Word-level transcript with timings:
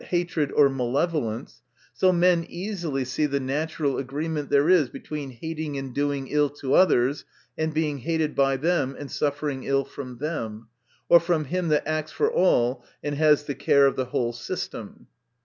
hatred 0.07 0.51
or 0.53 0.67
malevolence, 0.67 1.61
so 1.93 2.11
men 2.11 2.43
easily 2.49 3.05
see 3.05 3.27
the 3.27 3.39
natural 3.39 3.99
agreement 3.99 4.49
there 4.49 4.67
is 4.67 4.89
between 4.89 5.29
hating 5.29 5.77
and 5.77 5.93
doing 5.93 6.27
ill 6.27 6.49
to 6.49 6.73
others, 6.73 7.23
and 7.55 7.71
being 7.71 7.99
hated 7.99 8.33
by 8.33 8.57
them 8.57 8.95
and 8.97 9.11
suffering 9.11 9.63
ill 9.63 9.87
by 9.95 10.11
them, 10.19 10.67
or 11.07 11.19
from 11.19 11.45
him 11.45 11.67
that 11.67 11.85
acts 11.87 12.11
for 12.11 12.31
all 12.31 12.83
and 13.03 13.13
has 13.13 13.43
the 13.43 13.53
care 13.53 13.85
of" 13.85 13.95
the 13.95 14.05
whole 14.05 14.33
system. 14.33 15.05